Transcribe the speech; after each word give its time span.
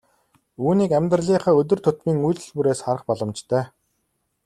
Үүнийг 0.67 0.91
амьдралынхаа 0.99 1.53
өдөр 1.61 1.79
тутмын 1.85 2.25
үйлдэл 2.27 2.51
бүрээс 2.55 2.79
харах 2.85 3.03
боломжтой. 3.07 3.63